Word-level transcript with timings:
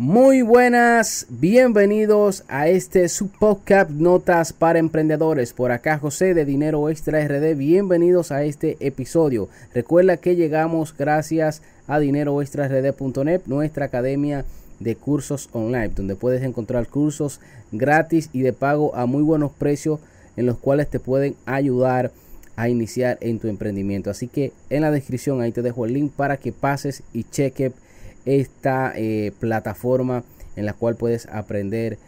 Muy 0.00 0.40
buenas, 0.40 1.26
bienvenidos 1.28 2.44
a 2.48 2.68
este 2.68 3.06
su 3.10 3.28
Notas 3.90 4.54
para 4.54 4.78
Emprendedores. 4.78 5.52
Por 5.52 5.72
acá 5.72 5.98
José 5.98 6.32
de 6.32 6.46
Dinero 6.46 6.88
Extra 6.88 7.22
RD, 7.22 7.54
bienvenidos 7.54 8.32
a 8.32 8.42
este 8.44 8.78
episodio. 8.80 9.50
Recuerda 9.74 10.16
que 10.16 10.36
llegamos 10.36 10.96
gracias 10.96 11.60
a 11.86 11.98
dineroextrard.net, 11.98 13.42
nuestra 13.44 13.84
academia 13.84 14.46
de 14.78 14.96
cursos 14.96 15.50
online, 15.52 15.90
donde 15.90 16.16
puedes 16.16 16.42
encontrar 16.44 16.88
cursos 16.88 17.38
gratis 17.70 18.30
y 18.32 18.40
de 18.40 18.54
pago 18.54 18.96
a 18.96 19.04
muy 19.04 19.22
buenos 19.22 19.52
precios 19.52 20.00
en 20.34 20.46
los 20.46 20.56
cuales 20.56 20.88
te 20.88 20.98
pueden 20.98 21.36
ayudar 21.44 22.10
a 22.56 22.70
iniciar 22.70 23.18
en 23.20 23.38
tu 23.38 23.48
emprendimiento. 23.48 24.08
Así 24.08 24.28
que 24.28 24.54
en 24.70 24.80
la 24.80 24.90
descripción 24.90 25.42
ahí 25.42 25.52
te 25.52 25.60
dejo 25.60 25.84
el 25.84 25.92
link 25.92 26.10
para 26.10 26.38
que 26.38 26.52
pases 26.52 27.02
y 27.12 27.24
cheque 27.24 27.72
esta 28.24 28.92
eh, 28.96 29.32
plataforma 29.38 30.24
en 30.56 30.66
la 30.66 30.72
cual 30.72 30.96
puedes 30.96 31.26
aprender 31.26 31.98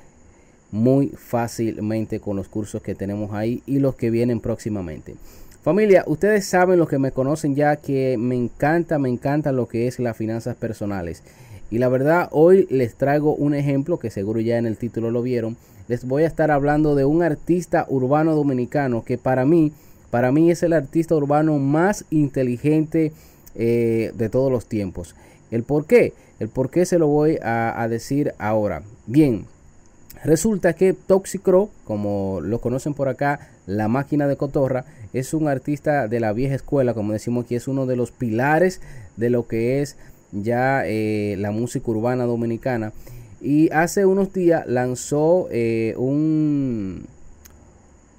muy 0.71 1.09
fácilmente 1.09 2.19
con 2.21 2.37
los 2.37 2.49
cursos 2.49 2.83
que 2.83 2.95
tenemos 2.95 3.33
ahí 3.35 3.63
y 3.67 3.79
los 3.79 3.95
que 3.95 4.11
vienen 4.11 4.41
próximamente. 4.41 5.15
Familia, 5.63 6.03
ustedes 6.07 6.47
saben 6.47 6.79
los 6.79 6.89
que 6.89 6.99
me 6.99 7.13
conocen 7.13 7.55
ya 7.55 7.77
que 7.77 8.17
me 8.19 8.35
encanta, 8.35 8.99
me 8.99 9.09
encanta 9.09 9.53
lo 9.53 9.69
que 9.69 9.87
es 9.87 10.01
las 10.01 10.17
finanzas 10.17 10.57
personales. 10.57 11.23
Y 11.71 11.79
la 11.79 11.89
verdad, 11.89 12.29
hoy 12.33 12.67
les 12.69 12.97
traigo 12.97 13.35
un 13.35 13.55
ejemplo 13.55 13.99
que 13.99 14.11
seguro 14.11 14.41
ya 14.41 14.59
en 14.59 14.67
el 14.67 14.77
título 14.77 15.11
lo 15.11 15.23
vieron. 15.23 15.57
Les 15.89 16.05
voy 16.05 16.25
a 16.25 16.27
estar 16.27 16.51
hablando 16.51 16.95
de 16.95 17.05
un 17.05 17.23
artista 17.23 17.87
urbano 17.89 18.35
dominicano 18.35 19.05
que 19.05 19.19
para 19.19 19.47
mí, 19.47 19.73
para 20.11 20.33
mí 20.33 20.51
es 20.51 20.63
el 20.63 20.73
artista 20.73 21.15
urbano 21.15 21.59
más 21.59 22.07
inteligente 22.11 23.13
eh, 23.55 24.13
de 24.15 24.29
todos 24.29 24.51
los 24.51 24.67
tiempos. 24.67 25.15
El 25.53 25.63
por 25.63 25.87
qué, 25.87 26.15
el 26.41 26.49
por 26.49 26.71
qué 26.71 26.85
se 26.85 26.99
lo 26.99 27.07
voy 27.07 27.39
a, 27.41 27.87
decir 27.89 28.35
ahora. 28.39 28.83
Bien, 29.07 29.47
Resulta 30.25 30.75
que 30.75 30.93
Toxicro, 30.93 31.69
como 31.83 32.41
lo 32.41 32.61
conocen 32.61 32.95
por 32.95 33.09
acá, 33.09 33.51
la 33.67 33.89
máquina 33.89 34.29
de 34.29 34.37
cotorra, 34.37 34.85
es 35.13 35.35
un 35.35 35.49
artista 35.49 36.07
de 36.07 36.21
la 36.21 36.33
vieja 36.33 36.55
escuela, 36.55 36.95
como 36.95 37.13
decimos 37.13 37.45
aquí, 37.45 37.57
es 37.57 37.67
uno 37.67 37.87
de 37.87 37.97
los 37.97 38.13
pilares 38.13 38.81
de 39.17 39.31
lo 39.31 39.49
que 39.49 39.83
es 39.83 39.97
ya 40.31 40.87
eh, 40.87 41.35
la 41.39 41.51
música 41.51 41.91
urbana 41.91 42.25
dominicana. 42.25 42.93
Y 43.41 43.69
hace 43.73 44.07
unos 44.07 44.33
días 44.33 44.65
lanzó 44.69 45.49
eh, 45.51 45.95
un, 45.97 47.07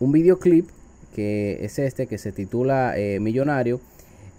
un 0.02 0.12
videoclip 0.12 0.68
que 1.16 1.64
es 1.64 1.80
este, 1.80 2.08
que 2.08 2.18
se 2.18 2.34
titula 2.34 2.98
eh, 2.98 3.20
Millonario 3.22 3.80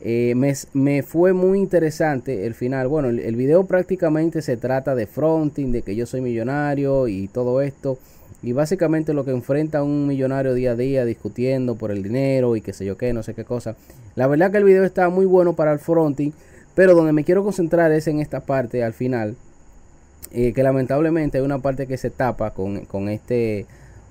eh, 0.01 0.35
me, 0.35 1.03
fue 1.03 1.33
muy 1.33 1.59
interesante 1.59 2.47
el 2.47 2.55
final. 2.55 2.89
Bueno, 2.89 3.09
el, 3.09 3.37
video 3.37 3.65
prácticamente 3.65 4.43
se 4.43 4.57
trata 4.57 4.95
de 4.95 5.07
fronting, 5.07 5.73
de 5.73 5.83
que 5.83 5.97
yo 5.97 6.07
soy 6.07 6.21
millonario 6.21 7.09
y 7.09 7.29
todo 7.29 7.61
esto. 7.61 7.99
Y 8.43 8.53
básicamente 8.53 9.15
lo 9.15 9.25
que 9.25 9.31
enfrenta 9.31 9.83
un 9.83 10.07
millonario 10.07 10.53
día 10.53 10.73
a 10.73 10.77
día 10.77 11.05
discutiendo 11.07 11.77
por 11.77 11.91
el 11.91 12.03
dinero 12.03 12.57
y 12.57 12.61
qué 12.61 12.75
sé 12.75 12.85
yo 12.85 12.99
qué, 12.99 13.13
no 13.15 13.23
sé 13.23 13.35
qué 13.35 13.45
cosa. 13.45 13.77
La 14.17 14.27
verdad 14.27 14.51
que 14.51 14.59
el 14.59 14.65
video 14.65 14.85
está 14.85 15.09
muy 15.09 15.25
bueno 15.25 15.55
para 15.55 15.73
el 15.73 15.79
fronting, 15.79 16.33
pero 16.75 16.95
donde 16.95 17.13
me 17.13 17.25
quiero 17.25 17.43
concentrar 17.43 17.91
es 17.93 18.07
en 18.07 18.21
esta 18.21 18.41
parte 18.41 18.85
al 18.85 18.93
final. 18.93 19.37
Eh, 20.33 20.53
que 20.53 20.63
lamentablemente 20.63 21.39
hay 21.39 21.45
una 21.45 21.61
parte 21.61 21.87
que 21.87 21.97
se 21.97 22.11
tapa 22.11 22.51
con, 22.51 22.85
con, 22.87 23.09
este, 23.09 23.67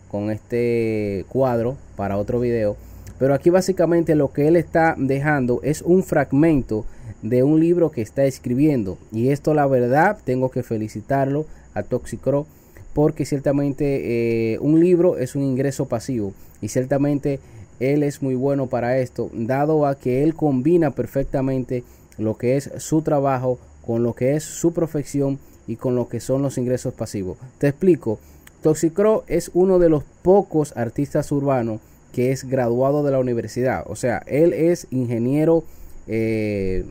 con 0.10 0.32
este 0.32 1.26
cuadro 1.28 1.76
para 1.96 2.18
otro 2.18 2.40
video 2.40 2.78
pero 3.20 3.34
aquí 3.34 3.50
básicamente 3.50 4.16
lo 4.16 4.34
que 4.34 4.48
él 4.48 4.56
está 4.56 4.96
dejando 4.98 5.62
es 5.64 5.82
un 5.82 6.04
fragmento 6.04 6.86
de 7.22 7.44
un 7.44 7.60
libro 7.60 7.92
que 7.92 8.02
está 8.02 8.26
escribiendo. 8.26 8.98
Y 9.12 9.30
esto 9.30 9.54
la 9.54 9.66
verdad 9.66 10.18
tengo 10.24 10.50
que 10.52 10.64
felicitarlo 10.64 11.46
a 11.74 11.84
Toxicro 11.84 12.46
porque 12.94 13.26
ciertamente 13.26 14.54
eh, 14.54 14.60
un 14.60 14.80
libro 14.80 15.18
es 15.18 15.36
un 15.36 15.44
ingreso 15.44 15.88
pasivo 15.88 16.34
y 16.62 16.68
ciertamente 16.68 17.40
él 17.80 18.04
es 18.04 18.22
muy 18.22 18.36
bueno 18.36 18.68
para 18.68 19.00
esto, 19.00 19.30
dado 19.34 19.88
a 19.88 19.96
que 19.96 20.24
él 20.24 20.36
combina 20.36 20.92
perfectamente 20.92 21.84
lo 22.18 22.38
que 22.38 22.56
es 22.56 22.72
su 22.78 23.02
trabajo 23.02 23.58
con 23.86 24.04
lo 24.04 24.14
que 24.14 24.36
es 24.36 24.44
su 24.44 24.74
profesión 24.74 25.40
y 25.68 25.76
con 25.76 25.96
lo 25.96 26.08
que 26.08 26.20
son 26.20 26.42
los 26.42 26.58
ingresos 26.58 26.94
pasivos. 26.94 27.38
Te 27.58 27.68
explico, 27.68 28.20
Toxicro 28.62 29.24
es 29.28 29.50
uno 29.54 29.80
de 29.80 29.90
los 29.90 30.04
pocos 30.22 30.78
artistas 30.78 31.32
urbanos 31.32 31.82
que 32.14 32.32
es 32.32 32.46
graduado 32.46 33.04
de 33.04 33.12
la 33.12 33.20
universidad. 33.20 33.84
O 33.88 33.96
sea, 33.98 34.24
él 34.28 34.54
es 34.54 34.88
ingeniero, 34.92 35.66
eh, 36.08 36.86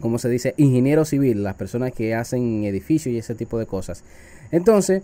como 0.00 0.18
se 0.18 0.28
dice? 0.28 0.52
Ingeniero 0.58 1.04
civil, 1.06 1.42
las 1.42 1.54
personas 1.54 1.92
que 1.92 2.14
hacen 2.14 2.64
edificios 2.64 3.14
y 3.14 3.18
ese 3.18 3.34
tipo 3.34 3.58
de 3.58 3.66
cosas. 3.66 4.02
Entonces, 4.50 5.02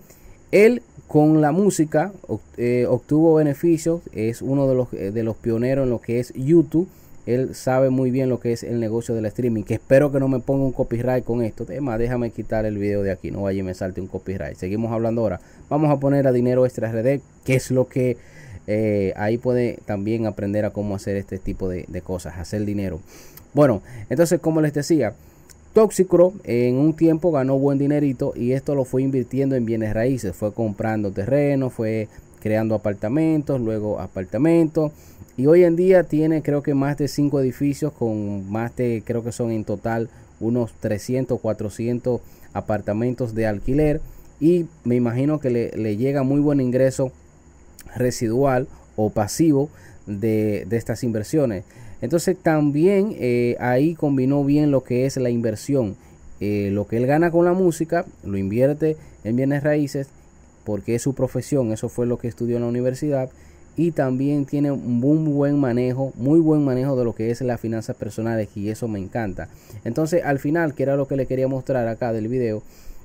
él 0.50 0.82
con 1.06 1.40
la 1.40 1.52
música 1.52 2.12
eh, 2.56 2.86
obtuvo 2.88 3.34
beneficios, 3.34 4.02
es 4.12 4.42
uno 4.42 4.68
de 4.68 4.74
los, 4.74 4.90
de 4.90 5.22
los 5.22 5.36
pioneros 5.36 5.84
en 5.84 5.90
lo 5.90 6.00
que 6.00 6.18
es 6.18 6.34
YouTube. 6.34 6.88
Él 7.24 7.54
sabe 7.54 7.90
muy 7.90 8.10
bien 8.10 8.30
lo 8.30 8.40
que 8.40 8.52
es 8.52 8.62
el 8.62 8.80
negocio 8.80 9.14
del 9.14 9.26
streaming, 9.26 9.62
que 9.62 9.74
espero 9.74 10.10
que 10.10 10.18
no 10.18 10.28
me 10.28 10.40
ponga 10.40 10.64
un 10.64 10.72
copyright 10.72 11.24
con 11.24 11.42
esto. 11.42 11.64
Además, 11.68 11.98
déjame 11.98 12.30
quitar 12.30 12.64
el 12.64 12.78
video 12.78 13.02
de 13.02 13.10
aquí, 13.10 13.30
no 13.30 13.42
vaya 13.42 13.60
y 13.60 13.62
me 13.62 13.74
salte 13.74 14.00
un 14.00 14.06
copyright. 14.06 14.56
Seguimos 14.56 14.90
hablando 14.90 15.20
ahora. 15.20 15.38
Vamos 15.68 15.90
a 15.90 16.00
poner 16.00 16.26
a 16.26 16.32
dinero 16.32 16.64
extra 16.64 16.90
RD, 16.90 17.20
que 17.44 17.54
es 17.54 17.70
lo 17.70 17.86
que 17.86 18.16
eh, 18.70 19.14
ahí 19.16 19.38
puede 19.38 19.78
también 19.86 20.26
aprender 20.26 20.66
a 20.66 20.70
cómo 20.70 20.94
hacer 20.94 21.16
este 21.16 21.38
tipo 21.38 21.70
de, 21.70 21.86
cosas, 22.02 22.36
hacer 22.36 22.66
dinero. 22.66 23.00
Bueno, 23.54 23.80
entonces 24.10 24.40
como 24.40 24.60
les 24.60 24.74
decía, 24.74 25.14
Tóxico 25.72 26.34
en 26.44 26.76
un 26.76 26.92
tiempo 26.92 27.32
ganó 27.32 27.58
buen 27.58 27.78
dinerito 27.78 28.34
y 28.36 28.52
esto 28.52 28.74
lo 28.74 28.84
fue 28.84 29.02
invirtiendo 29.02 29.56
en 29.56 29.64
bienes 29.64 29.94
raíces, 29.94 30.36
fue 30.36 30.52
comprando 30.52 31.10
terreno, 31.12 31.70
fue 31.70 32.08
creando 32.40 32.74
apartamentos, 32.74 33.58
luego 33.58 34.00
apartamentos. 34.00 34.92
Y 35.38 35.46
hoy 35.46 35.64
en 35.64 35.74
día 35.74 36.04
tiene 36.04 36.42
creo 36.42 36.62
que 36.62 36.74
más 36.74 36.98
de 36.98 37.08
5 37.08 37.40
edificios 37.40 37.94
con 37.94 38.50
más 38.50 38.76
de 38.76 39.02
creo 39.02 39.24
que 39.24 39.32
son 39.32 39.50
en 39.50 39.64
total 39.64 40.10
unos 40.40 40.74
300, 40.74 41.40
400 41.40 42.20
apartamentos 42.52 43.34
de 43.34 43.46
alquiler. 43.46 44.02
Y 44.40 44.66
me 44.84 44.94
imagino 44.94 45.40
que 45.40 45.48
le, 45.48 45.70
le 45.70 45.96
llega 45.96 46.22
muy 46.22 46.40
buen 46.40 46.60
ingreso 46.60 47.12
residual 47.94 48.68
o 48.96 49.10
pasivo 49.10 49.70
de, 50.06 50.66
estas 50.70 51.04
inversiones. 51.04 51.64
Entonces 52.00 52.36
también 52.40 53.14
eh, 53.18 53.56
ahí 53.60 53.94
combinó 53.94 54.44
bien 54.44 54.70
lo 54.70 54.84
que 54.84 55.06
es 55.06 55.16
la 55.16 55.30
inversión. 55.30 55.96
Eh, 56.40 56.70
lo 56.72 56.86
que 56.86 56.96
él 56.96 57.06
gana 57.06 57.30
con 57.30 57.44
la 57.44 57.52
música 57.52 58.04
lo 58.22 58.38
invierte 58.38 58.96
en 59.24 59.34
bienes 59.34 59.64
raíces 59.64 60.08
porque 60.64 60.94
es 60.94 61.02
su 61.02 61.14
profesión, 61.14 61.72
eso 61.72 61.88
fue 61.88 62.06
lo 62.06 62.18
que 62.18 62.28
estudió 62.28 62.56
en 62.56 62.62
la 62.62 62.68
universidad 62.68 63.30
y 63.76 63.92
también 63.92 64.44
tiene 64.44 64.70
un 64.70 65.00
buen 65.00 65.58
manejo, 65.58 66.12
muy 66.16 66.40
buen 66.40 66.64
manejo 66.64 66.96
de 66.96 67.04
lo 67.04 67.14
que 67.14 67.30
es 67.30 67.40
las 67.40 67.60
finanzas 67.60 67.96
personales 67.96 68.48
y 68.54 68.68
eso 68.68 68.86
me 68.86 68.98
encanta. 68.98 69.48
Entonces 69.84 70.22
al 70.24 70.38
final, 70.38 70.74
que 70.74 70.82
era 70.82 70.96
lo 70.96 71.08
que 71.08 71.16
le 71.16 71.26
quería 71.26 71.48
mostrar 71.48 71.88
acá 71.88 72.12
del 72.12 72.28
video, 72.28 72.62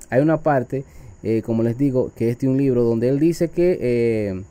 hay 0.10 0.22
una 0.22 0.42
parte, 0.42 0.84
eh, 1.24 1.42
como 1.44 1.64
les 1.64 1.78
digo, 1.78 2.12
que 2.16 2.30
es 2.30 2.40
de 2.40 2.48
un 2.48 2.58
libro 2.58 2.84
donde 2.84 3.10
él 3.10 3.20
dice 3.20 3.50
que 3.50 4.44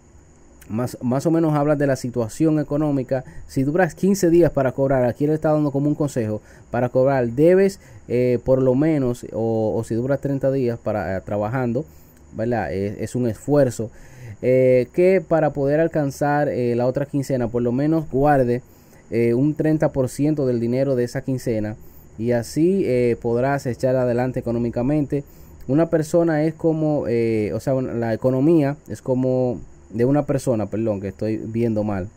más, 0.69 0.97
más 1.03 1.27
o 1.27 1.31
menos 1.31 1.55
habla 1.55 1.77
de 1.77 1.87
la 1.87 1.97
situación 1.97 2.59
económica. 2.59 3.25
Si 3.47 3.62
duras 3.62 3.95
15 3.95 4.31
días 4.31 4.50
para 4.50 4.73
cobrar, 4.73 5.05
aquí 5.05 5.27
le 5.27 5.34
está 5.34 5.53
dando 5.53 5.71
como 5.71 5.89
un 5.89 5.95
consejo, 5.95 6.41
para 6.71 6.89
cobrar 6.89 7.28
debes 7.28 7.81
eh, 8.09 8.39
por 8.45 8.61
lo 8.61 8.75
menos, 8.75 9.27
o, 9.33 9.83
si 9.87 9.95
duras 9.95 10.21
30 10.21 10.51
días 10.53 10.78
para 10.78 11.17
eh, 11.17 11.21
trabajando, 11.25 11.84
¿verdad? 12.33 12.72
Es, 12.72 13.15
un 13.15 13.28
esfuerzo. 13.28 13.91
Eh, 14.45 14.89
que 14.93 15.21
para 15.21 15.53
poder 15.53 15.78
alcanzar 15.78 16.49
la 16.49 16.87
otra 16.87 17.06
quincena, 17.06 17.49
por 17.49 17.62
lo 17.62 17.71
menos 17.72 18.11
guarde 18.11 18.62
un 19.11 19.55
30% 19.56 20.47
del 20.47 20.59
dinero 20.59 20.97
de 20.97 21.05
esa 21.05 21.21
quincena 21.21 21.77
y 22.19 22.33
así 22.33 22.87
podrás 23.21 23.67
echar 23.67 23.95
adelante 23.95 24.41
económicamente. 24.41 25.22
Una 25.69 25.91
persona 25.91 26.45
es 26.45 26.54
como, 26.54 27.01
o 27.03 27.60
sea, 27.60 27.75
la 27.75 28.15
economía 28.15 28.77
es 28.89 29.03
como 29.03 29.60
de 29.92 30.04
una 30.04 30.27
persona, 30.27 30.66
perdón, 30.66 31.00
que 31.00 31.09
estoy 31.09 31.36
viendo 31.36 31.84
mal. 31.84 32.09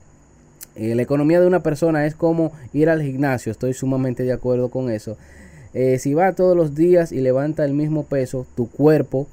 Eh, 0.75 0.93
la 0.95 1.01
economía 1.01 1.39
de 1.39 1.47
una 1.47 1.61
persona 1.61 2.05
es 2.05 2.15
como 2.15 2.51
ir 2.73 2.89
al 2.89 3.01
gimnasio, 3.01 3.51
estoy 3.51 3.73
sumamente 3.73 4.23
de 4.23 4.33
acuerdo 4.33 4.69
con 4.69 4.89
eso. 4.89 5.17
Eh, 5.73 5.99
si 5.99 6.13
va 6.13 6.33
todos 6.33 6.55
los 6.55 6.75
días 6.75 7.11
y 7.11 7.19
levanta 7.19 7.65
el 7.65 7.73
mismo 7.73 8.03
peso, 8.03 8.45
tu 8.55 8.69
cuerpo, 8.69 9.27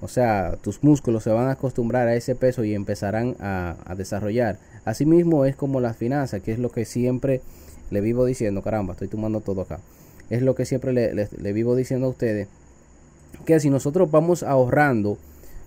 o 0.00 0.08
sea, 0.08 0.56
tus 0.62 0.82
músculos 0.82 1.22
se 1.22 1.30
van 1.30 1.48
a 1.48 1.52
acostumbrar 1.52 2.08
a 2.08 2.14
ese 2.14 2.34
peso 2.34 2.64
y 2.64 2.74
empezarán 2.74 3.36
a, 3.40 3.76
desarrollar. 3.96 4.58
Asimismo 4.84 5.44
es 5.44 5.56
como 5.56 5.80
las 5.80 5.96
finanzas, 5.96 6.42
que 6.42 6.52
es 6.52 6.58
lo 6.58 6.70
que 6.70 6.84
siempre 6.84 7.40
le 7.90 8.00
vivo 8.00 8.24
diciendo, 8.24 8.62
caramba, 8.62 8.92
estoy 8.92 9.08
tomando 9.08 9.40
todo 9.40 9.62
acá. 9.62 9.80
Es 10.30 10.42
lo 10.42 10.54
que 10.54 10.66
siempre 10.66 10.92
le 10.92 11.52
vivo 11.52 11.76
diciendo 11.76 12.06
a 12.06 12.10
ustedes, 12.10 12.48
que 13.44 13.60
si 13.60 13.70
nosotros 13.70 14.10
vamos 14.10 14.42
ahorrando, 14.42 15.18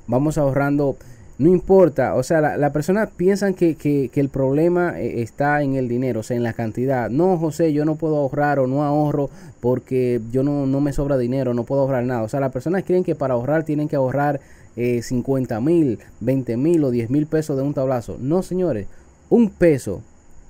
vamos 0.07 0.37
ahorrando 0.37 0.97
no 1.39 1.49
importa, 1.49 2.15
o 2.15 2.23
sea, 2.23 2.57
la, 2.57 2.73
persona 2.73 3.05
piensan 3.05 3.53
que, 3.53 3.75
que, 3.75 4.09
el 4.15 4.29
problema 4.29 4.99
eh, 4.99 5.21
está 5.21 5.61
en 5.61 5.75
el 5.75 5.87
dinero, 5.87 6.21
o 6.21 6.23
sea, 6.23 6.35
en 6.35 6.41
la 6.41 6.53
cantidad. 6.53 7.11
No, 7.11 7.37
José, 7.37 7.73
yo 7.73 7.85
no 7.85 7.95
puedo 7.95 8.17
ahorrar 8.17 8.57
o 8.57 8.65
no 8.65 8.83
ahorro 8.83 9.29
porque 9.59 10.19
yo 10.31 10.41
no, 10.41 10.65
no 10.65 10.81
me 10.81 10.93
sobra 10.93 11.15
dinero, 11.15 11.53
no 11.53 11.63
puedo 11.63 11.81
ahorrar 11.81 12.05
nada. 12.05 12.23
O 12.23 12.29
sea, 12.29 12.39
las 12.39 12.51
personas 12.51 12.83
creen 12.83 13.03
que 13.03 13.13
para 13.13 13.35
ahorrar 13.35 13.65
tienen 13.65 13.87
que 13.87 13.95
ahorrar 13.95 14.41
eh, 14.75 15.03
50 15.03 15.61
mil, 15.61 15.99
20 16.21 16.57
mil 16.57 16.83
o 16.83 16.89
10 16.89 17.11
mil 17.11 17.27
pesos 17.27 17.55
de 17.55 17.61
un 17.61 17.75
tablazo. 17.75 18.17
No, 18.19 18.41
señores, 18.41 18.87
un 19.29 19.51
peso. 19.51 20.01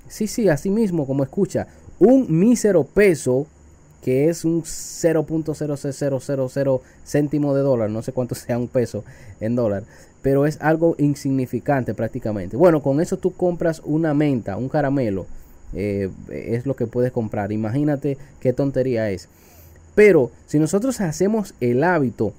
Sí, 0.08 0.26
sí, 0.26 0.48
así 0.48 0.70
mismo 0.70 1.06
como 1.06 1.22
escucha, 1.22 1.66
un 1.98 2.26
mísero 2.30 2.84
peso 2.84 3.46
que 4.02 4.28
es 4.28 4.44
un 4.44 4.62
0.0000 4.62 6.80
céntimo 7.04 7.54
de 7.54 7.62
dólar, 7.62 7.90
no 7.90 8.02
sé 8.02 8.12
cuánto 8.12 8.34
sea 8.34 8.58
un 8.58 8.68
peso 8.68 9.04
en 9.40 9.56
dólar, 9.56 9.84
pero 10.22 10.46
es 10.46 10.58
algo 10.60 10.94
insignificante 10.98 11.94
prácticamente. 11.94 12.56
Bueno, 12.56 12.82
con 12.82 13.00
eso 13.00 13.16
tú 13.16 13.32
compras 13.32 13.82
una 13.84 14.14
menta, 14.14 14.56
un 14.56 14.68
caramelo, 14.68 15.26
eh, 15.74 16.10
es 16.30 16.66
lo 16.66 16.74
que 16.74 16.86
puedes 16.86 17.12
comprar. 17.12 17.52
Imagínate 17.52 18.18
qué 18.40 18.52
tontería 18.52 19.10
es. 19.10 19.28
Pero 19.94 20.30
si 20.46 20.58
nosotros 20.58 21.00
hacemos 21.00 21.54
el 21.60 21.84
hábito 21.84 22.32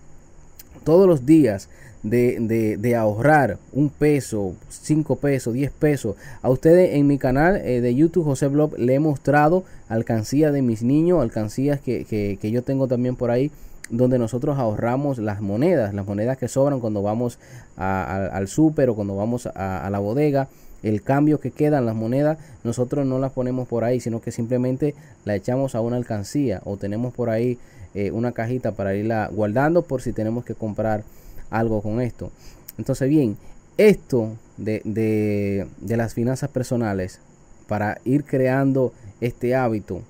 todos 0.84 1.08
los 1.08 1.26
días 1.26 1.70
de, 2.04 2.96
ahorrar 2.98 3.58
un 3.74 3.90
peso, 3.90 4.56
cinco 4.70 5.18
pesos, 5.18 5.54
diez 5.54 5.72
pesos. 5.72 6.16
A 6.42 6.50
ustedes 6.50 6.96
en 6.96 7.08
mi 7.08 7.18
canal 7.18 7.58
eh, 7.58 7.82
de 7.82 7.96
YouTube, 7.96 8.24
José 8.24 8.48
Blob, 8.48 8.78
le 8.78 8.96
he 8.96 9.00
mostrado 9.00 9.64
alcancías 9.90 10.54
de 10.54 10.62
mis 10.62 10.84
niños, 10.84 11.22
alcancías 11.22 11.80
que, 11.80 12.06
que, 12.06 12.52
yo 12.52 12.64
tengo 12.64 12.88
también 12.88 13.16
por 13.16 13.32
ahí, 13.32 13.52
donde 13.90 14.20
nosotros 14.20 14.58
ahorramos 14.58 15.18
las 15.18 15.42
monedas, 15.42 15.94
las 15.94 16.06
monedas 16.06 16.38
que 16.38 16.48
sobran 16.48 16.80
cuando 16.80 17.02
vamos 17.02 17.40
al 17.76 18.48
súper 18.48 18.90
o 18.90 18.96
cuando 18.96 19.16
vamos 19.16 19.48
a, 19.48 19.90
la 19.90 20.00
bodega. 20.00 20.48
El 20.82 21.02
cambio 21.02 21.42
que 21.42 21.52
quedan 21.52 21.86
las 21.86 21.96
monedas, 21.96 22.38
nosotros 22.64 23.06
no 23.06 23.20
las 23.20 23.34
ponemos 23.34 23.68
por 23.68 23.84
ahí, 23.84 24.00
sino 24.00 24.22
que 24.22 24.32
simplemente 24.32 24.96
la 25.26 25.36
echamos 25.36 25.76
a 25.76 25.82
una 25.82 25.98
alcancía 25.98 26.62
o 26.64 26.78
tenemos 26.78 27.14
por 27.14 27.30
ahí 27.30 27.58
eh, 27.96 28.12
una 28.12 28.32
cajita 28.32 28.72
para 28.72 28.96
irla 28.96 29.30
guardando 29.34 29.82
por 29.82 30.02
si 30.02 30.14
tenemos 30.14 30.46
que 30.46 30.56
comprar 30.56 31.04
algo 31.50 31.82
con 31.82 32.00
esto. 32.00 32.32
Entonces, 32.78 33.10
bien, 33.10 33.36
esto 33.78 34.38
de, 34.58 34.82
de, 34.86 35.98
las 35.98 36.14
finanzas 36.14 36.50
personales, 36.50 37.20
para 37.68 38.00
ir 38.04 38.24
creando 38.24 38.94
este 39.22 39.56
hábito, 39.56 40.02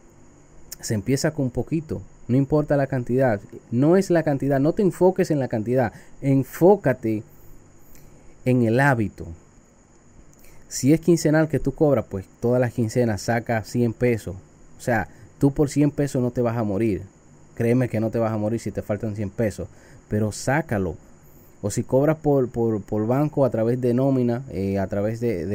se 0.79 0.93
empieza 0.93 1.31
con 1.31 1.49
poquito. 1.49 2.01
No 2.29 2.37
importa 2.37 2.77
la 2.77 2.87
cantidad. 2.87 3.41
No 3.71 3.97
es 3.97 4.11
la 4.11 4.21
cantidad. 4.23 4.59
No 4.59 4.73
te 4.73 4.83
enfoques 4.83 5.31
en 5.31 5.39
la 5.39 5.47
cantidad. 5.47 5.91
Enfócate 6.21 7.23
en 8.45 8.63
el 8.63 8.79
hábito. 8.79 9.25
Si 10.67 10.93
es 10.93 11.01
quincenal 11.01 11.49
que 11.49 11.59
tú 11.59 11.73
cobras, 11.73 12.05
pues 12.07 12.27
todas 12.39 12.61
las 12.61 12.71
quincenas 12.71 13.23
saca 13.23 13.63
100 13.63 13.93
pesos. 13.93 14.35
O 14.77 14.81
sea, 14.81 15.07
tú 15.39 15.51
por 15.51 15.69
100 15.69 15.89
pesos 15.89 16.21
no 16.21 16.29
te 16.29 16.41
vas 16.41 16.55
a 16.55 16.63
morir. 16.63 17.01
Créeme 17.55 17.89
que 17.89 17.99
no 17.99 18.11
te 18.11 18.19
vas 18.19 18.31
a 18.31 18.37
morir 18.37 18.59
si 18.59 18.69
te 18.69 18.83
faltan 18.83 19.15
100 19.15 19.31
pesos. 19.31 19.67
Pero 20.07 20.31
sácalo 20.31 20.95
o 21.63 21.71
si 21.71 21.83
cobras 21.83 22.17
por, 22.17 22.49
por, 22.49 23.07
banco 23.07 23.43
a 23.43 23.49
través 23.49 23.81
de 23.81 23.95
nómina, 23.95 24.43
eh, 24.51 24.77
a 24.77 24.85
través 24.85 25.19
de, 25.19 25.45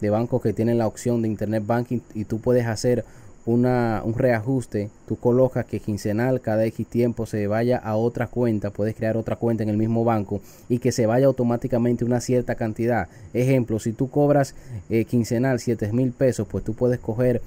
de, 0.00 0.10
bancos 0.10 0.42
que 0.42 0.52
tienen 0.52 0.76
la 0.76 0.86
opción 0.86 1.22
de 1.22 1.28
Internet 1.28 1.64
Banking 1.66 2.00
y 2.14 2.24
tú 2.26 2.38
puedes 2.38 2.66
hacer 2.66 3.06
una, 3.46 4.02
un 4.04 4.14
reajuste, 4.14 4.90
tú 5.06 5.16
colocas 5.16 5.66
que 5.66 5.80
quincenal 5.80 6.40
cada 6.40 6.64
X 6.64 6.86
tiempo 6.86 7.26
se 7.26 7.46
vaya 7.46 7.76
a 7.76 7.96
otra 7.96 8.26
cuenta, 8.26 8.70
puedes 8.70 8.94
crear 8.94 9.16
otra 9.16 9.36
cuenta 9.36 9.62
en 9.62 9.68
el 9.68 9.76
mismo 9.76 10.04
banco 10.04 10.40
y 10.68 10.78
que 10.78 10.92
se 10.92 11.06
vaya 11.06 11.26
automáticamente 11.26 12.04
una 12.04 12.20
cierta 12.20 12.54
cantidad. 12.54 13.08
Ejemplo, 13.34 13.78
si 13.78 13.92
tú 13.92 14.08
cobras 14.08 14.54
eh, 14.88 15.04
quincenal 15.04 15.60
7 15.60 15.92
mil 15.92 16.12
pesos, 16.12 16.48
pues 16.50 16.64
tú 16.64 16.74
puedes 16.74 16.98
coger 16.98 17.42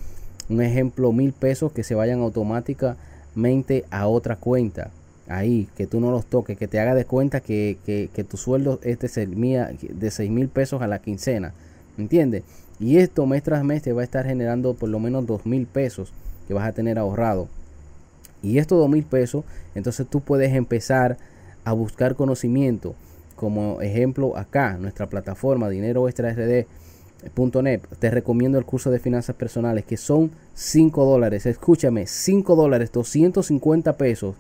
un 0.50 0.62
ejemplo 0.62 1.12
mil 1.12 1.34
pesos 1.34 1.72
que 1.72 1.84
se 1.84 1.96
vayan 1.96 2.22
automáticamente 2.22 3.86
a 3.90 4.08
otra 4.08 4.36
cuenta 4.36 4.92
ahí, 5.28 5.68
que 5.76 5.88
tú 5.88 6.00
no 6.00 6.12
los 6.12 6.26
toques, 6.26 6.58
que 6.58 6.68
te 6.68 6.80
haga 6.80 6.96
de 6.96 7.06
cuenta 7.06 7.42
que, 7.42 7.78
que, 7.86 8.24
tu 8.24 8.38
sueldo 8.38 8.80
es 8.84 9.00
de 9.00 10.12
6 10.12 10.30
mil 10.30 10.48
pesos 10.48 10.82
a 10.82 10.88
la 10.88 11.00
quincena, 11.00 11.54
¿entiendes? 11.98 12.44
Y 12.80 12.98
esto 12.98 13.26
mes 13.26 13.44
tras 13.44 13.64
mes 13.64 13.82
te 13.82 13.94
va 13.94 14.02
a 14.02 14.04
estar 14.04 14.26
generando 14.26 14.74
por 14.74 14.90
lo 14.90 15.00
menos 15.00 15.26
2 15.26 15.46
mil 15.46 15.66
pesos 15.66 16.14
que 16.48 16.54
vas 16.54 16.68
a 16.68 16.74
tener 16.74 17.00
ahorrado. 17.00 17.48
Y 18.42 18.60
estos 18.60 18.78
2 18.80 18.90
mil 18.90 19.04
pesos, 19.04 19.46
entonces 19.76 20.08
tú 20.08 20.22
puedes 20.22 20.54
empezar 20.54 21.18
a 21.64 21.74
buscar 21.74 22.16
conocimiento. 22.16 22.96
Como 23.36 23.82
ejemplo 23.82 24.38
acá, 24.38 24.78
nuestra 24.78 25.08
plataforma 25.08 25.70
dinero 25.70 26.08
.net, 27.64 27.82
te 28.00 28.12
recomiendo 28.12 28.60
el 28.60 28.66
curso 28.66 28.92
de 28.92 29.00
finanzas 29.00 29.36
personales 29.36 29.86
que 29.86 29.98
son 29.98 30.32
5 30.54 31.06
dólares. 31.06 31.46
Escúchame, 31.46 32.06
5 32.06 32.56
dólares, 32.56 32.92
250 32.92 33.94
pesos 33.98 34.36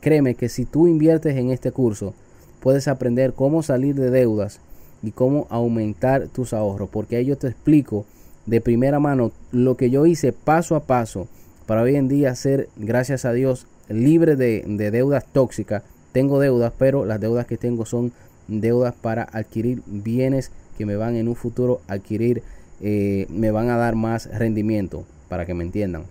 Créeme 0.00 0.34
que 0.34 0.48
si 0.48 0.64
tú 0.64 0.86
inviertes 0.86 1.36
en 1.36 1.50
este 1.50 1.72
curso, 1.72 2.14
puedes 2.60 2.88
aprender 2.88 3.34
cómo 3.34 3.62
salir 3.62 3.94
de 3.94 4.10
deudas 4.10 4.60
y 5.02 5.12
cómo 5.12 5.46
aumentar 5.50 6.28
tus 6.28 6.52
ahorros, 6.52 6.88
porque 6.90 7.16
ahí 7.16 7.26
yo 7.26 7.38
te 7.38 7.48
explico 7.48 8.04
de 8.46 8.60
primera 8.60 8.98
mano 8.98 9.32
lo 9.52 9.76
que 9.76 9.90
yo 9.90 10.06
hice 10.06 10.32
paso 10.32 10.76
a 10.76 10.80
paso 10.80 11.28
para 11.66 11.82
hoy 11.82 11.94
en 11.94 12.08
día 12.08 12.34
ser, 12.34 12.68
gracias 12.76 13.24
a 13.24 13.32
Dios, 13.32 13.68
libre 13.88 14.34
de, 14.34 14.64
deudas 14.90 15.24
tóxicas. 15.32 15.84
Tengo 16.10 16.40
deudas, 16.40 16.72
pero 16.76 17.04
las 17.04 17.20
deudas 17.20 17.46
que 17.46 17.56
tengo 17.56 17.86
son 17.86 18.12
deudas 18.48 18.92
para 18.92 19.22
adquirir 19.22 19.80
bienes 19.86 20.50
que 20.76 20.84
me 20.84 20.96
van 20.96 21.14
en 21.14 21.28
un 21.28 21.36
futuro 21.36 21.80
adquirir, 21.86 22.42
eh, 22.80 23.26
me 23.28 23.52
van 23.52 23.68
a 23.70 23.76
dar 23.76 23.94
más 23.94 24.26
rendimiento, 24.36 25.04
para 25.28 25.46
que 25.46 25.54
me 25.54 25.62
entiendan. 25.62 26.06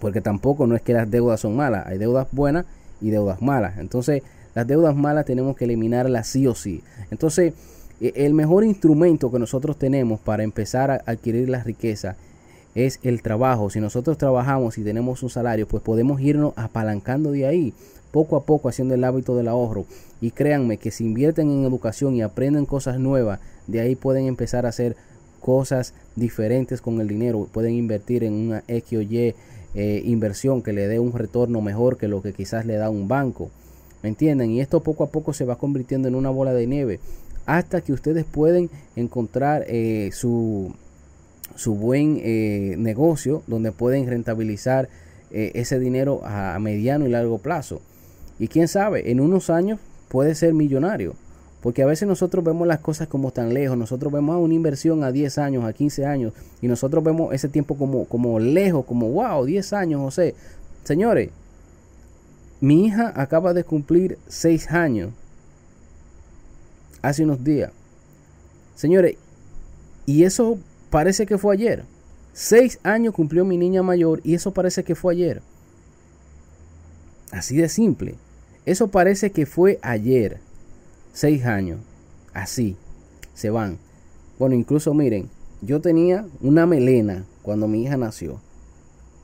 Porque 0.00 0.20
tampoco 0.20 0.66
no 0.66 0.74
es 0.74 0.82
que 0.82 0.92
las 0.92 1.08
deudas 1.08 1.38
son 1.38 1.54
malas, 1.54 1.86
hay 1.86 1.98
deudas 1.98 2.26
buenas 2.32 2.66
y 3.00 3.10
deudas 3.10 3.40
malas. 3.40 3.78
Entonces, 3.78 4.24
las 4.56 4.66
deudas 4.66 4.96
malas 4.96 5.24
tenemos 5.24 5.56
que 5.56 5.66
eliminarlas 5.66 6.26
sí 6.26 6.48
o 6.48 6.56
sí. 6.56 6.82
Entonces, 7.12 7.54
el 8.00 8.32
mejor 8.32 8.64
instrumento 8.64 9.30
que 9.30 9.38
nosotros 9.38 9.78
tenemos 9.78 10.20
para 10.20 10.42
empezar 10.42 10.90
a 10.90 11.02
adquirir 11.06 11.50
la 11.50 11.62
riqueza 11.62 12.16
es 12.74 12.98
el 13.02 13.22
trabajo. 13.22 13.68
Si 13.68 13.80
nosotros 13.80 14.16
trabajamos 14.16 14.78
y 14.78 14.84
tenemos 14.84 15.22
un 15.22 15.30
salario, 15.30 15.68
pues 15.68 15.82
podemos 15.82 16.20
irnos 16.20 16.54
apalancando 16.56 17.32
de 17.32 17.46
ahí, 17.46 17.74
poco 18.10 18.36
a 18.36 18.44
poco 18.44 18.68
haciendo 18.68 18.94
el 18.94 19.04
hábito 19.04 19.36
del 19.36 19.48
ahorro. 19.48 19.84
Y 20.20 20.30
créanme 20.30 20.78
que 20.78 20.90
si 20.90 21.04
invierten 21.04 21.50
en 21.50 21.64
educación 21.64 22.14
y 22.14 22.22
aprenden 22.22 22.66
cosas 22.66 22.98
nuevas, 22.98 23.40
de 23.66 23.80
ahí 23.80 23.96
pueden 23.96 24.26
empezar 24.26 24.66
a 24.66 24.70
hacer 24.70 24.96
cosas 25.40 25.94
diferentes 26.16 26.80
con 26.80 27.00
el 27.00 27.08
dinero. 27.08 27.48
Pueden 27.52 27.74
invertir 27.74 28.24
en 28.24 28.34
una 28.34 28.64
X 28.66 28.98
o 28.98 29.02
Y 29.02 29.34
eh, 29.74 30.02
inversión 30.04 30.62
que 30.62 30.72
le 30.72 30.88
dé 30.88 30.98
un 30.98 31.12
retorno 31.12 31.60
mejor 31.60 31.96
que 31.96 32.08
lo 32.08 32.22
que 32.22 32.32
quizás 32.32 32.66
le 32.66 32.76
da 32.76 32.90
un 32.90 33.08
banco. 33.08 33.50
¿Me 34.02 34.08
entienden? 34.08 34.50
Y 34.50 34.60
esto 34.60 34.80
poco 34.80 35.04
a 35.04 35.10
poco 35.10 35.34
se 35.34 35.44
va 35.44 35.56
convirtiendo 35.56 36.08
en 36.08 36.14
una 36.14 36.30
bola 36.30 36.54
de 36.54 36.66
nieve 36.66 37.00
hasta 37.46 37.80
que 37.80 37.92
ustedes 37.92 38.24
pueden 38.24 38.70
encontrar 38.96 39.64
eh, 39.68 40.10
su, 40.12 40.74
su 41.56 41.74
buen 41.74 42.20
eh, 42.22 42.74
negocio 42.78 43.42
donde 43.46 43.72
pueden 43.72 44.06
rentabilizar 44.06 44.88
ese 45.32 45.78
dinero 45.78 46.22
a 46.24 46.58
mediano 46.58 47.06
y 47.06 47.10
largo 47.10 47.38
plazo. 47.38 47.80
Y 48.40 48.48
quién 48.48 48.66
sabe, 48.66 49.12
en 49.12 49.20
unos 49.20 49.48
años 49.48 49.78
puede 50.08 50.34
ser 50.34 50.54
millonario. 50.54 51.14
Porque 51.60 51.82
a 51.82 51.86
veces 51.86 52.08
nosotros 52.08 52.42
vemos 52.42 52.66
las 52.66 52.80
cosas 52.80 53.06
como 53.06 53.32
tan 53.32 53.52
lejos, 53.52 53.76
nosotros 53.76 54.12
vemos 54.12 54.36
una 54.40 54.54
inversión 54.54 55.04
a 55.04 55.12
10 55.12 55.38
años, 55.38 55.64
a 55.64 55.72
15 55.72 56.06
años, 56.06 56.32
y 56.62 56.68
nosotros 56.68 57.04
vemos 57.04 57.34
ese 57.34 57.48
tiempo 57.48 57.76
como, 57.76 58.06
como 58.06 58.38
lejos, 58.38 58.86
como 58.86 59.10
wow, 59.10 59.44
10 59.44 59.72
años, 59.74 60.00
José. 60.00 60.34
Señores, 60.84 61.30
mi 62.60 62.86
hija 62.86 63.12
acaba 63.14 63.52
de 63.52 63.64
cumplir 63.64 64.18
6 64.28 64.70
años, 64.70 65.12
hace 67.02 67.24
unos 67.24 67.42
días. 67.44 67.72
Señores, 68.74 69.16
y 70.06 70.24
eso 70.24 70.58
parece 70.90 71.26
que 71.26 71.38
fue 71.38 71.54
ayer. 71.54 71.84
6 72.32 72.80
años 72.82 73.14
cumplió 73.14 73.44
mi 73.44 73.56
niña 73.56 73.82
mayor 73.82 74.20
y 74.24 74.34
eso 74.34 74.52
parece 74.52 74.84
que 74.84 74.94
fue 74.94 75.14
ayer. 75.14 75.42
Así 77.32 77.56
de 77.56 77.68
simple. 77.68 78.14
Eso 78.66 78.88
parece 78.88 79.30
que 79.30 79.46
fue 79.46 79.78
ayer 79.82 80.40
seis 81.12 81.44
años, 81.44 81.80
así, 82.32 82.76
se 83.34 83.50
van. 83.50 83.78
Bueno, 84.38 84.54
incluso 84.54 84.94
miren, 84.94 85.28
yo 85.62 85.80
tenía 85.80 86.26
una 86.40 86.66
melena 86.66 87.24
cuando 87.42 87.68
mi 87.68 87.82
hija 87.82 87.96
nació. 87.96 88.40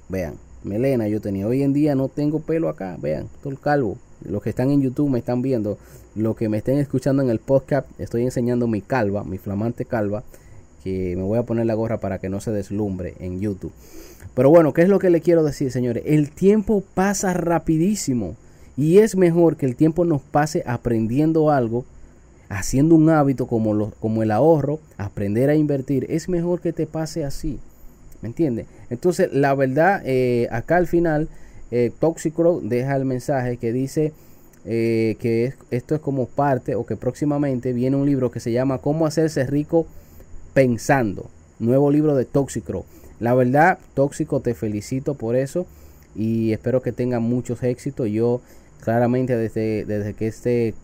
Vean, 0.09 0.35
melena 0.63 1.09
yo 1.09 1.21
tenía. 1.21 1.47
Hoy 1.47 1.63
en 1.63 1.73
día 1.73 1.95
no 1.95 2.09
tengo 2.09 2.41
pelo 2.41 2.69
acá, 2.69 2.97
vean, 3.01 3.29
todo 3.43 3.51
el 3.51 3.61
calvo. 3.61 3.99
Los 4.25 4.43
que 4.43 4.51
están 4.51 4.71
en 4.71 4.83
YouTube 4.83 5.11
me 5.11 5.19
están 5.19 5.43
viendo. 5.43 5.79
Los 6.15 6.37
que 6.37 6.49
me 6.49 6.59
estén 6.59 6.79
escuchando 6.79 7.23
en 7.23 7.31
el 7.31 7.39
podcast, 7.39 7.89
estoy 8.01 8.23
enseñando 8.23 8.67
mi 8.67 8.81
calva, 8.81 9.25
mi 9.25 9.39
flamante 9.39 9.85
calva. 9.85 10.23
Que 10.83 11.17
me 11.17 11.23
voy 11.23 11.39
a 11.39 11.43
poner 11.43 11.67
la 11.67 11.75
gorra 11.75 11.99
para 11.99 12.19
que 12.19 12.29
no 12.29 12.41
se 12.41 12.53
deslumbre 12.53 13.15
en 13.19 13.41
YouTube. 13.41 13.73
Pero 14.35 14.51
bueno, 14.51 14.73
¿qué 14.73 14.83
es 14.83 14.89
lo 14.89 14.99
que 14.99 15.11
le 15.11 15.21
quiero 15.21 15.43
decir, 15.43 15.73
señores? 15.73 16.05
El 16.07 16.31
tiempo 16.31 16.83
pasa 16.95 17.33
rapidísimo. 17.33 18.37
Y 18.77 18.99
es 18.99 19.17
mejor 19.17 19.57
que 19.57 19.67
el 19.67 19.75
tiempo 19.75 20.05
nos 20.05 20.23
pase 20.23 20.63
aprendiendo 20.67 21.51
algo 21.51 21.85
haciendo 22.49 22.95
un 22.95 23.11
hábito 23.11 23.47
como, 23.47 23.91
como 23.93 24.23
el 24.23 24.31
ahorro, 24.31 24.81
aprender 24.97 25.51
a 25.51 25.55
invertir, 25.55 26.07
es 26.09 26.29
mejor 26.29 26.61
que 26.61 26.73
te 26.73 26.87
pase 26.87 27.25
así. 27.25 27.59
¿Me 28.23 28.29
entiendes? 28.29 28.67
Entonces, 28.91 29.33
la 29.33 29.55
verdad, 29.55 30.03
eh, 30.05 30.49
acá 30.51 30.77
al 30.77 30.87
final, 30.87 31.29
eh, 31.71 31.93
deja 32.63 32.97
el 32.97 33.05
mensaje 33.05 33.57
que 33.57 33.73
dice 33.73 34.13
eh, 34.65 35.17
que 35.21 35.55
esto 35.71 35.95
es 35.95 36.01
como 36.01 36.27
parte 36.27 36.75
o 36.75 36.85
que 36.87 36.97
próximamente 36.97 37.73
viene 37.73 37.97
un 37.97 38.07
libro 38.07 38.31
que 38.31 38.41
se 38.41 38.53
llama 38.53 38.79
Cómo 38.79 39.07
hacerse 39.07 39.47
rico 39.47 39.87
pensando. 40.55 41.31
Nuevo 41.59 41.91
libro 41.91 42.17
de 42.17 42.25
Toxicro. 42.25 42.85
La 43.21 43.35
verdad, 43.35 43.79
Tóxico, 43.95 44.41
te 44.41 44.55
felicito 44.55 45.15
por 45.15 45.37
eso 45.37 45.67
y 46.15 46.53
espero 46.53 46.83
que 46.83 46.93
tengan 46.93 47.23
muchos 47.23 47.63
éxitos. 47.63 48.09
Yo 48.09 48.41
claramente 48.81 49.37
desde, 49.37 49.85
desde 49.85 50.15
que 50.15 50.27
este 50.27 50.75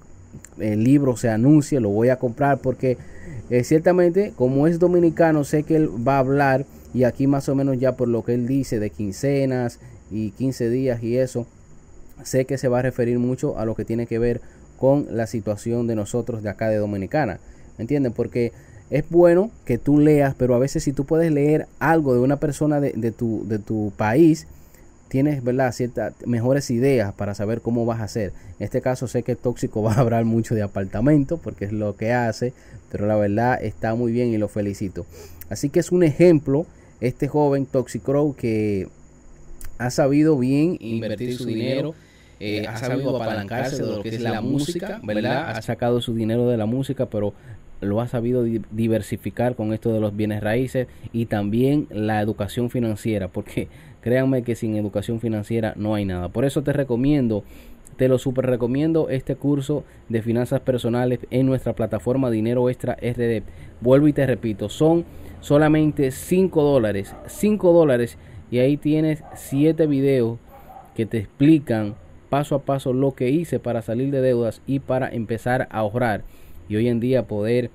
el 0.59 0.83
libro 0.83 1.17
se 1.17 1.29
anuncie 1.29 1.79
lo 1.79 1.91
voy 1.91 2.09
a 2.09 2.17
comprar 2.17 2.59
porque 2.59 2.97
eh, 3.51 3.65
ciertamente 3.65 4.33
como 4.35 4.67
es 4.67 4.79
dominicano 4.79 5.45
sé 5.45 5.63
que 5.63 5.77
él 5.77 5.91
va 6.07 6.17
a 6.17 6.21
hablar 6.21 6.65
y 6.95 7.05
aquí 7.05 7.27
más 7.27 7.49
o 7.49 7.55
menos 7.55 7.79
ya 7.79 7.97
por 7.97 8.09
lo 8.09 8.25
que 8.25 8.35
él 8.35 8.47
dice 8.47 8.79
de 8.79 8.91
quincenas 8.91 9.79
y 10.13 10.31
15 10.33 10.71
días 10.71 11.03
y 11.03 11.17
eso 11.17 11.47
sé 12.23 12.45
que 12.45 12.59
se 12.59 12.69
va 12.69 12.81
a 12.81 12.83
referir 12.83 13.19
mucho 13.19 13.59
a 13.59 13.65
lo 13.65 13.75
que 13.75 13.85
tiene 13.85 14.07
que 14.07 14.19
ver 14.19 14.41
con 14.79 15.07
la 15.11 15.27
situación 15.27 15.87
de 15.87 15.95
nosotros 15.95 16.43
de 16.43 16.51
acá 16.51 16.69
de 16.69 16.77
Dominicana. 16.77 17.39
¿Me 17.79 17.83
entienden? 17.83 18.13
Porque 18.13 18.53
es 18.91 19.09
bueno 19.09 19.51
que 19.65 19.79
tú 19.79 19.99
leas, 19.99 20.35
pero 20.37 20.55
a 20.55 20.59
veces 20.59 20.85
si 20.85 20.93
tú 20.93 21.05
puedes 21.05 21.33
leer 21.33 21.67
algo 21.79 22.15
de 22.15 22.21
una 22.21 22.37
persona 22.37 22.81
de, 22.81 23.13
tu, 23.13 23.47
de 23.49 23.59
tu 23.59 23.93
país, 23.97 24.47
tienes 25.09 25.43
¿verdad? 25.45 25.73
ciertas 25.73 26.15
mejores 26.27 26.71
ideas 26.71 27.13
para 27.15 27.35
saber 27.35 27.61
cómo 27.61 27.87
vas 27.87 28.01
a 28.01 28.05
hacer. 28.05 28.33
En 28.59 28.65
este 28.65 28.81
caso 28.81 29.07
sé 29.07 29.23
que 29.23 29.33
el 29.33 29.39
tóxico 29.39 29.83
va 29.85 29.95
a 29.95 30.01
hablar 30.01 30.25
mucho 30.25 30.55
de 30.55 30.63
apartamento 30.63 31.39
porque 31.39 31.65
es 31.65 31.73
lo 31.73 31.97
que 31.97 32.13
hace, 32.13 32.53
pero 32.91 33.07
la 33.07 33.17
verdad 33.17 33.63
está 33.63 33.95
muy 33.95 34.13
bien 34.13 34.29
y 34.29 34.39
lo 34.39 34.49
felicito. 34.49 35.07
Así 35.49 35.71
que 35.71 35.81
es 35.81 35.93
un 35.93 36.03
ejemplo 36.03 36.67
este 37.01 37.29
joven 37.29 37.67
Toxicrow 37.67 38.35
que 38.35 38.89
ha 39.87 39.91
sabido 39.91 40.39
bien 40.39 40.77
invertir 40.81 41.37
su 41.37 41.45
dinero. 41.45 41.95
Eh, 42.41 42.67
ha 42.67 42.77
sabido 42.77 43.17
apalancarse 43.17 43.83
de 43.83 43.89
lo 43.89 44.03
que 44.03 44.09
es 44.09 44.21
la 44.21 44.41
música, 44.41 45.01
¿verdad? 45.03 45.51
Ha 45.51 45.63
sacado 45.63 46.01
su 46.01 46.15
dinero 46.15 46.49
de 46.49 46.57
la 46.57 46.67
música, 46.67 47.07
pero 47.07 47.35
lo 47.81 48.01
ha 48.01 48.09
sabido 48.09 48.45
diversificar 48.45 49.55
con 49.55 49.73
esto 49.73 49.93
de 49.93 50.01
los 50.01 50.17
bienes 50.17 50.41
raíces 50.41 50.87
y 51.13 51.27
también 51.27 51.87
la 51.91 52.21
educación 52.21 52.71
financiera, 52.71 53.29
porque 53.29 53.69
créanme 54.01 54.43
que 54.43 54.55
sin 54.57 54.77
educación 54.77 55.21
financiera 55.21 55.75
no 55.77 55.95
hay 55.95 56.05
nada. 56.05 56.29
Por 56.29 56.45
eso 56.45 56.63
te 56.63 56.73
recomiendo, 56.73 57.45
te 57.97 58.09
lo 58.09 58.19
super 58.19 58.47
recomiendo 58.47 59.09
este 59.09 59.37
curso 59.37 59.85
de 60.09 60.23
finanzas 60.23 60.61
personales 60.61 61.21
en 61.31 61.47
nuestra 61.47 61.75
plataforma 61.75 62.31
Dinero 62.31 62.69
Extra 62.71 62.95
RD. 62.95 63.43
Vuelvo 63.81 64.09
y 64.09 64.13
te 64.13 64.27
repito, 64.27 64.69
son 64.69 65.05
solamente 65.41 66.11
5 66.11 66.63
dólares, 66.63 67.15
5 67.27 67.73
dólares 67.73 68.17
y 68.53 68.59
ahí 68.59 68.77
tienes 68.77 69.25
7 69.35 69.87
videos 69.87 70.39
que 70.95 71.07
te 71.07 71.19
explican 71.19 71.95
paso 72.29 72.55
a 72.55 72.63
paso 72.63 72.93
lo 72.93 73.13
que 73.13 73.31
hice 73.31 73.59
para 73.59 73.81
salir 73.81 74.11
de 74.11 74.21
deudas 74.21 74.61
y 74.67 74.79
para 74.79 75.09
empezar 75.09 75.63
a 75.71 75.79
ahorrar 75.79 76.23
y 76.69 76.77
hoy 76.77 76.89
en 76.89 77.01
día 77.01 77.27
poder 77.27 77.71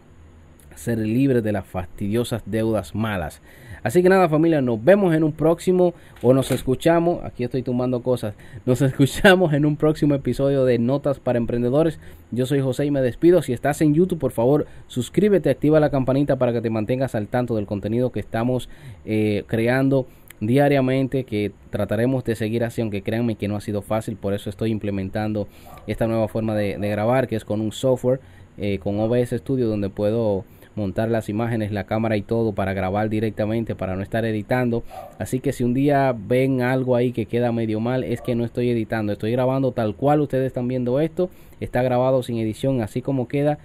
ser 0.75 0.99
libre 0.99 1.41
de 1.41 1.51
las 1.51 1.65
fastidiosas 1.65 2.43
deudas 2.45 2.93
malas. 2.93 3.41
Así 3.81 4.03
que 4.03 4.09
nada 4.09 4.29
familia, 4.29 4.61
nos 4.61 4.83
vemos 4.83 5.15
en 5.15 5.23
un 5.23 5.31
próximo 5.31 5.95
o 6.21 6.33
nos 6.33 6.51
escuchamos, 6.51 7.23
aquí 7.23 7.43
estoy 7.43 7.63
tomando 7.63 8.03
cosas, 8.03 8.35
nos 8.65 8.81
escuchamos 8.83 9.53
en 9.53 9.65
un 9.65 9.77
próximo 9.77 10.13
episodio 10.13 10.63
de 10.63 10.77
Notas 10.77 11.19
para 11.19 11.37
Emprendedores. 11.37 11.99
Yo 12.29 12.45
soy 12.45 12.59
José 12.59 12.85
y 12.85 12.91
me 12.91 13.01
despido. 13.01 13.41
Si 13.41 13.53
estás 13.53 13.81
en 13.81 13.95
YouTube, 13.95 14.19
por 14.19 14.31
favor, 14.31 14.67
suscríbete, 14.87 15.49
activa 15.49 15.79
la 15.79 15.89
campanita 15.89 16.35
para 16.35 16.53
que 16.53 16.61
te 16.61 16.69
mantengas 16.69 17.15
al 17.15 17.27
tanto 17.27 17.55
del 17.55 17.65
contenido 17.65 18.11
que 18.11 18.19
estamos 18.19 18.69
eh, 19.05 19.43
creando 19.47 20.05
diariamente 20.39 21.23
que 21.23 21.51
trataremos 21.69 22.23
de 22.23 22.35
seguir 22.35 22.63
así 22.63 22.81
aunque 22.81 23.01
créanme 23.01 23.35
que 23.35 23.47
no 23.47 23.55
ha 23.55 23.61
sido 23.61 23.81
fácil 23.81 24.17
por 24.17 24.33
eso 24.33 24.49
estoy 24.49 24.71
implementando 24.71 25.47
esta 25.87 26.07
nueva 26.07 26.27
forma 26.27 26.55
de, 26.55 26.77
grabar 26.77 27.27
que 27.27 27.35
es 27.35 27.43
con 27.43 27.59
un 27.61 27.71
software 27.71 28.19
eh, 28.57 28.79
con 28.79 28.99
OBS 28.99 29.31
Studio 29.31 29.67
donde 29.67 29.89
puedo 29.89 30.45
montar 30.77 31.09
las 31.09 31.27
imágenes, 31.27 31.71
la 31.71 31.85
cámara 31.85 32.15
y 32.15 32.21
todo 32.21 32.53
para 32.53 32.73
grabar 32.73 33.09
directamente, 33.09 33.75
para 33.75 33.95
no 33.95 34.03
estar 34.03 34.23
editando. 34.23 34.83
Así 35.17 35.39
que 35.39 35.51
si 35.51 35.63
un 35.63 35.73
día 35.73 36.15
ven 36.15 36.61
algo 36.61 36.95
ahí 36.95 37.11
que 37.11 37.25
queda 37.25 37.51
medio 37.51 37.79
mal, 37.79 38.03
es 38.03 38.21
que 38.21 38.35
no 38.35 38.45
estoy 38.45 38.69
editando, 38.69 39.11
estoy 39.11 39.31
grabando 39.31 39.71
tal 39.73 39.95
cual 39.95 40.21
ustedes 40.21 40.47
están 40.47 40.67
viendo 40.67 41.01
esto, 41.01 41.29
está 41.59 41.81
grabado 41.81 42.23
sin 42.23 42.37
edición, 42.37 42.81
así 42.81 43.01
como 43.01 43.27
queda, 43.27 43.57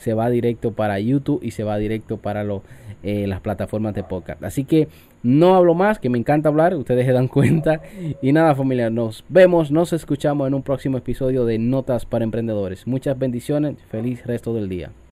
se 0.00 0.14
va 0.14 0.30
directo 0.30 0.72
para 0.72 0.98
YouTube 0.98 1.40
y 1.42 1.52
se 1.52 1.62
va 1.62 1.78
directo 1.78 2.16
para 2.16 2.44
eh, 3.02 3.26
las 3.26 3.40
plataformas 3.40 3.94
de 3.94 4.02
podcast. 4.02 4.42
Así 4.42 4.64
que 4.64 4.88
no 5.22 5.54
hablo 5.54 5.74
más, 5.74 5.98
que 5.98 6.08
me 6.08 6.18
encanta 6.18 6.48
hablar, 6.48 6.74
ustedes 6.74 7.06
se 7.06 7.12
dan 7.12 7.28
cuenta. 7.28 7.82
Y 8.22 8.32
nada 8.32 8.54
familia, 8.54 8.90
nos 8.90 9.24
vemos, 9.28 9.70
nos 9.70 9.92
escuchamos 9.92 10.48
en 10.48 10.54
un 10.54 10.62
próximo 10.62 10.98
episodio 10.98 11.44
de 11.44 11.58
Notas 11.58 12.06
para 12.06 12.24
Emprendedores. 12.24 12.86
Muchas 12.86 13.18
bendiciones, 13.18 13.76
feliz 13.90 14.26
resto 14.26 14.54
del 14.54 14.68
día. 14.68 14.90